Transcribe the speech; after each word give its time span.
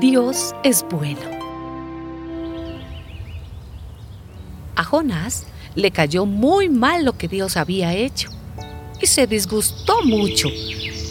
Dios 0.00 0.54
es 0.62 0.84
bueno. 0.90 1.20
A 4.74 4.84
Jonás 4.84 5.46
le 5.74 5.90
cayó 5.90 6.26
muy 6.26 6.68
mal 6.68 7.06
lo 7.06 7.16
que 7.16 7.28
Dios 7.28 7.56
había 7.56 7.94
hecho 7.94 8.28
y 9.00 9.06
se 9.06 9.26
disgustó 9.26 10.02
mucho. 10.04 10.48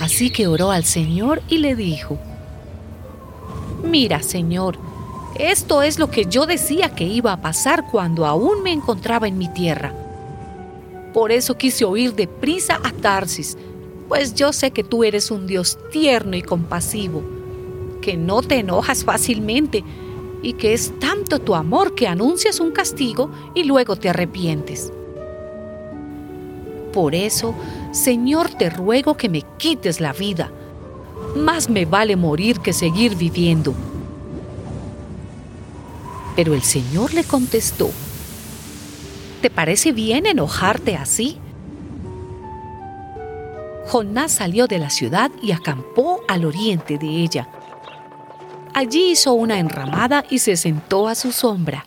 Así 0.00 0.30
que 0.30 0.46
oró 0.46 0.70
al 0.70 0.84
Señor 0.84 1.42
y 1.46 1.58
le 1.58 1.76
dijo, 1.76 2.18
Mira, 3.84 4.22
Señor, 4.22 4.78
esto 5.38 5.82
es 5.82 5.98
lo 5.98 6.10
que 6.10 6.24
yo 6.24 6.46
decía 6.46 6.94
que 6.94 7.04
iba 7.04 7.34
a 7.34 7.42
pasar 7.42 7.84
cuando 7.90 8.24
aún 8.24 8.62
me 8.62 8.72
encontraba 8.72 9.28
en 9.28 9.36
mi 9.36 9.48
tierra. 9.48 9.92
Por 11.12 11.32
eso 11.32 11.58
quise 11.58 11.84
huir 11.84 12.14
deprisa 12.14 12.80
a 12.82 12.92
Tarsis, 12.92 13.58
pues 14.08 14.34
yo 14.34 14.54
sé 14.54 14.70
que 14.70 14.84
tú 14.84 15.04
eres 15.04 15.30
un 15.30 15.46
Dios 15.46 15.78
tierno 15.92 16.34
y 16.34 16.40
compasivo, 16.40 17.39
que 18.00 18.16
no 18.16 18.42
te 18.42 18.58
enojas 18.58 19.04
fácilmente 19.04 19.84
y 20.42 20.54
que 20.54 20.72
es 20.72 20.98
tanto 20.98 21.38
tu 21.38 21.54
amor 21.54 21.94
que 21.94 22.08
anuncias 22.08 22.60
un 22.60 22.72
castigo 22.72 23.30
y 23.54 23.64
luego 23.64 23.96
te 23.96 24.08
arrepientes. 24.08 24.92
Por 26.92 27.14
eso, 27.14 27.54
Señor, 27.92 28.50
te 28.50 28.70
ruego 28.70 29.16
que 29.16 29.28
me 29.28 29.42
quites 29.58 30.00
la 30.00 30.12
vida. 30.12 30.50
Más 31.36 31.70
me 31.70 31.84
vale 31.84 32.16
morir 32.16 32.60
que 32.60 32.72
seguir 32.72 33.14
viviendo. 33.14 33.74
Pero 36.34 36.54
el 36.54 36.62
Señor 36.62 37.14
le 37.14 37.22
contestó, 37.22 37.90
¿te 39.42 39.50
parece 39.50 39.92
bien 39.92 40.26
enojarte 40.26 40.96
así? 40.96 41.38
Jonás 43.86 44.32
salió 44.32 44.66
de 44.66 44.78
la 44.78 44.88
ciudad 44.88 45.30
y 45.42 45.52
acampó 45.52 46.20
al 46.28 46.44
oriente 46.44 46.96
de 46.96 47.08
ella. 47.08 47.48
Allí 48.72 49.10
hizo 49.10 49.32
una 49.32 49.58
enramada 49.58 50.24
y 50.30 50.38
se 50.38 50.56
sentó 50.56 51.08
a 51.08 51.14
su 51.14 51.32
sombra, 51.32 51.84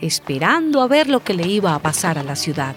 esperando 0.00 0.82
a 0.82 0.88
ver 0.88 1.08
lo 1.08 1.22
que 1.22 1.34
le 1.34 1.46
iba 1.46 1.74
a 1.74 1.78
pasar 1.78 2.18
a 2.18 2.22
la 2.24 2.34
ciudad. 2.34 2.74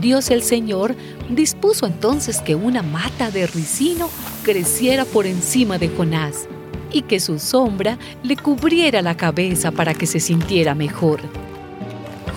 Dios 0.00 0.30
el 0.30 0.42
Señor 0.42 0.94
dispuso 1.30 1.86
entonces 1.86 2.42
que 2.42 2.54
una 2.54 2.82
mata 2.82 3.30
de 3.30 3.46
ricino 3.46 4.10
creciera 4.42 5.06
por 5.06 5.26
encima 5.26 5.78
de 5.78 5.88
Jonás 5.88 6.46
y 6.92 7.02
que 7.02 7.18
su 7.18 7.38
sombra 7.38 7.98
le 8.22 8.36
cubriera 8.36 9.00
la 9.00 9.16
cabeza 9.16 9.72
para 9.72 9.94
que 9.94 10.06
se 10.06 10.20
sintiera 10.20 10.74
mejor. 10.74 11.20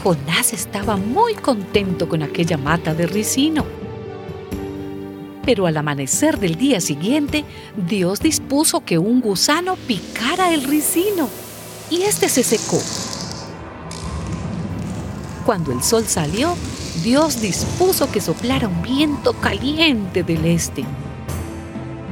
Jonás 0.03 0.53
estaba 0.53 0.95
muy 0.95 1.33
contento 1.33 2.07
con 2.07 2.23
aquella 2.23 2.57
mata 2.57 2.93
de 2.93 3.07
ricino. 3.07 3.65
Pero 5.47 5.65
al 5.65 5.77
amanecer 5.77 6.39
del 6.39 6.55
día 6.55 6.81
siguiente, 6.81 7.45
Dios 7.87 8.19
dispuso 8.19 8.81
que 8.81 8.97
un 8.97 9.21
gusano 9.21 9.77
picara 9.87 10.53
el 10.53 10.65
ricino 10.65 11.29
y 11.89 12.01
éste 12.01 12.27
se 12.27 12.43
secó. 12.43 12.81
Cuando 15.45 15.71
el 15.71 15.81
sol 15.81 16.03
salió, 16.05 16.53
Dios 17.01 17.39
dispuso 17.39 18.11
que 18.11 18.19
soplara 18.19 18.67
un 18.67 18.81
viento 18.81 19.31
caliente 19.39 20.21
del 20.21 20.43
este 20.43 20.83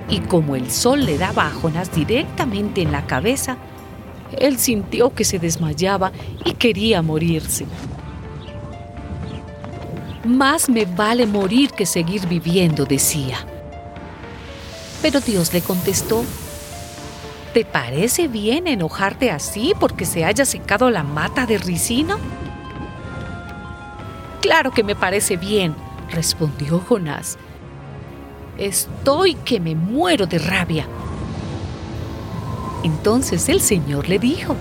y 0.09 0.19
como 0.19 0.56
el 0.56 0.72
sol 0.72 1.06
le 1.06 1.17
daba 1.17 1.47
a 1.47 1.52
Jonás 1.52 1.94
directamente 1.94 2.84
en 2.84 2.94
la 2.94 3.06
cabeza, 3.06 3.57
él 4.38 4.57
sintió 4.59 5.13
que 5.13 5.25
se 5.25 5.40
desmayaba 5.40 6.13
y 6.46 6.53
quería 6.53 7.02
morirse. 7.02 7.66
Más 10.25 10.69
me 10.69 10.86
vale 10.86 11.28
morir 11.28 11.69
que 11.69 11.86
seguir 11.86 12.28
viviendo, 12.28 12.84
decía. 12.86 13.46
Pero 15.03 15.22
Dios 15.22 15.53
le 15.53 15.62
contestó, 15.62 16.24
¿te 17.53 17.63
parece 17.63 18.28
bien 18.28 18.66
enojarte 18.66 19.30
así 19.30 19.74
porque 19.80 20.03
se 20.03 20.25
haya 20.25 20.44
secado 20.44 20.90
la 20.90 21.03
mata 21.03 21.46
de 21.46 21.59
ricino? 21.59 22.18
Claro 24.41 24.72
que 24.72 24.84
me 24.84 24.96
parece 24.96 25.38
bien, 25.38 25.75
respondió 26.09 26.80
Jonás. 26.80 27.38
Estoy 28.58 29.35
que 29.35 29.59
me 29.59 29.75
muero 29.75 30.25
de 30.25 30.40
rabia. 30.40 30.88
Entonces 32.84 33.47
el 33.47 33.62
Señor 33.62 34.09
le 34.09 34.18
dijo, 34.18 34.56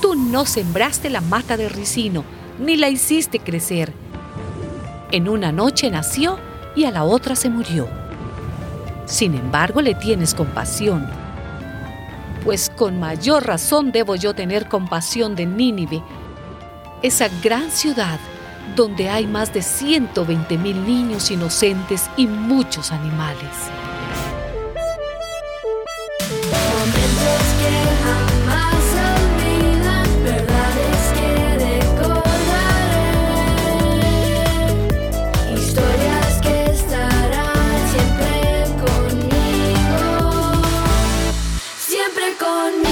Tú 0.00 0.14
no 0.14 0.46
sembraste 0.46 1.10
la 1.10 1.20
mata 1.20 1.58
de 1.58 1.68
ricino, 1.68 2.24
ni 2.58 2.78
la 2.78 2.88
hiciste 2.88 3.38
crecer. 3.38 3.92
En 5.12 5.28
una 5.28 5.50
noche 5.50 5.90
nació 5.90 6.38
y 6.76 6.84
a 6.84 6.92
la 6.92 7.02
otra 7.02 7.34
se 7.34 7.50
murió. 7.50 7.88
Sin 9.06 9.34
embargo, 9.34 9.82
le 9.82 9.94
tienes 9.94 10.34
compasión. 10.34 11.08
Pues 12.44 12.70
con 12.70 13.00
mayor 13.00 13.44
razón 13.44 13.90
debo 13.90 14.14
yo 14.14 14.34
tener 14.34 14.68
compasión 14.68 15.34
de 15.34 15.46
Nínive, 15.46 16.00
esa 17.02 17.28
gran 17.42 17.70
ciudad 17.72 18.20
donde 18.76 19.08
hay 19.08 19.26
más 19.26 19.52
de 19.52 19.62
120 19.62 20.56
mil 20.58 20.86
niños 20.86 21.30
inocentes 21.30 22.08
y 22.16 22.28
muchos 22.28 22.92
animales. 22.92 23.50
on 42.50 42.82
me. 42.82 42.89